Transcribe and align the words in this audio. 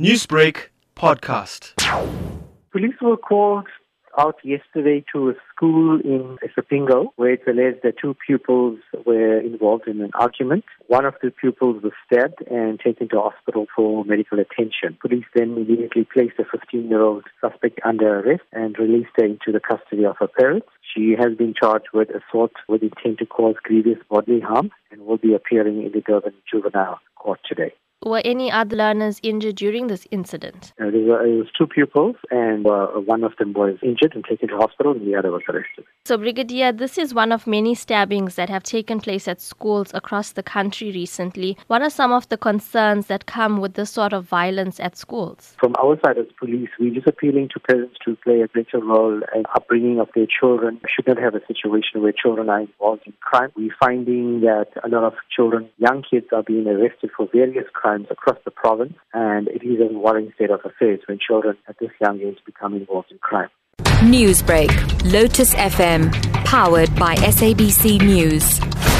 Newsbreak 0.00 0.70
podcast. 0.96 1.76
Police 2.72 2.96
were 3.00 3.16
called 3.16 3.68
out 4.18 4.34
yesterday 4.42 5.04
to 5.12 5.30
a 5.30 5.34
school 5.54 6.00
in 6.00 6.36
Isipingo 6.42 7.10
where 7.14 7.34
it's 7.34 7.46
alleged 7.46 7.84
that 7.84 7.94
two 8.02 8.16
pupils 8.26 8.80
were 9.06 9.38
involved 9.38 9.86
in 9.86 10.00
an 10.00 10.10
argument. 10.14 10.64
One 10.88 11.04
of 11.04 11.14
the 11.22 11.30
pupils 11.30 11.80
was 11.84 11.92
stabbed 12.04 12.42
and 12.50 12.80
taken 12.80 13.08
to 13.10 13.20
hospital 13.20 13.66
for 13.76 14.04
medical 14.04 14.40
attention. 14.40 14.98
Police 15.00 15.26
then 15.32 15.52
immediately 15.52 16.08
placed 16.12 16.40
a 16.40 16.42
15-year-old 16.42 17.22
suspect 17.40 17.78
under 17.84 18.18
arrest 18.18 18.42
and 18.50 18.76
released 18.76 19.10
her 19.16 19.24
into 19.24 19.52
the 19.52 19.60
custody 19.60 20.04
of 20.04 20.16
her 20.18 20.26
parents. 20.26 20.66
She 20.92 21.14
has 21.16 21.36
been 21.38 21.54
charged 21.54 21.90
with 21.94 22.08
assault 22.10 22.50
with 22.68 22.82
intent 22.82 23.20
to 23.20 23.26
cause 23.26 23.54
grievous 23.62 23.98
bodily 24.10 24.40
harm 24.40 24.72
and 24.90 25.02
will 25.06 25.18
be 25.18 25.34
appearing 25.34 25.84
in 25.84 25.92
the 25.92 26.00
Durban 26.00 26.34
Juvenile 26.50 26.98
Court 27.14 27.38
today. 27.48 27.74
Were 28.04 28.20
any 28.22 28.52
other 28.52 28.76
learners 28.76 29.18
injured 29.22 29.56
during 29.56 29.86
this 29.86 30.06
incident? 30.10 30.74
Uh, 30.78 30.90
there, 30.90 31.00
was 31.02 31.46
two 31.56 31.66
pupils, 31.66 32.16
and 32.30 32.66
uh, 32.66 32.88
one 32.88 33.24
of 33.24 33.34
them 33.38 33.54
was 33.54 33.78
injured 33.82 34.14
and 34.14 34.22
taken 34.28 34.48
to 34.48 34.58
hospital, 34.58 34.92
and 34.92 35.06
the 35.06 35.16
other 35.16 35.32
was 35.32 35.40
arrested. 35.48 35.86
So, 36.04 36.18
Brigadier, 36.18 36.70
this 36.70 36.98
is 36.98 37.14
one 37.14 37.32
of 37.32 37.46
many 37.46 37.74
stabbings 37.74 38.34
that 38.34 38.50
have 38.50 38.62
taken 38.62 39.00
place 39.00 39.26
at 39.26 39.40
schools 39.40 39.90
across 39.94 40.32
the 40.32 40.42
country 40.42 40.92
recently. 40.92 41.56
What 41.68 41.80
are 41.80 41.88
some 41.88 42.12
of 42.12 42.28
the 42.28 42.36
concerns 42.36 43.06
that 43.06 43.24
come 43.24 43.56
with 43.58 43.72
this 43.72 43.88
sort 43.88 44.12
of 44.12 44.26
violence 44.26 44.78
at 44.80 44.98
schools? 44.98 45.56
From 45.58 45.74
our 45.82 45.98
side 46.04 46.18
as 46.18 46.26
police, 46.38 46.68
we're 46.78 46.92
just 46.92 47.06
appealing 47.06 47.48
to 47.54 47.60
parents 47.60 47.96
to 48.04 48.16
play 48.16 48.42
a 48.42 48.48
greater 48.48 48.80
role 48.80 49.22
in 49.34 49.44
upbringing 49.54 49.98
of 49.98 50.10
their 50.14 50.26
children. 50.26 50.78
We 50.82 50.90
should 50.94 51.06
not 51.06 51.22
have 51.22 51.34
a 51.34 51.46
situation 51.46 52.02
where 52.02 52.12
children 52.12 52.50
are 52.50 52.60
involved 52.60 53.04
in 53.06 53.14
crime. 53.22 53.48
We're 53.56 53.74
finding 53.80 54.42
that 54.42 54.66
a 54.84 54.88
lot 54.90 55.04
of 55.04 55.14
children, 55.34 55.70
young 55.78 56.02
kids, 56.02 56.26
are 56.32 56.42
being 56.42 56.66
arrested 56.66 57.10
for 57.16 57.28
various 57.32 57.64
crimes 57.72 57.93
across 58.10 58.38
the 58.44 58.50
province, 58.50 58.94
and 59.12 59.48
it 59.48 59.62
is 59.64 59.80
a 59.80 59.92
worrying 59.92 60.32
state 60.34 60.50
of 60.50 60.60
affairs 60.64 61.00
when 61.06 61.18
children 61.18 61.56
at 61.68 61.76
this 61.80 61.90
young 62.00 62.20
age 62.20 62.38
become 62.44 62.74
involved 62.74 63.10
in 63.10 63.18
crime. 63.18 63.48
Newsbreak, 64.02 64.70
Lotus 65.12 65.54
FM, 65.54 66.12
powered 66.44 66.94
by 66.96 67.14
SABC 67.16 68.00
News. 68.02 68.93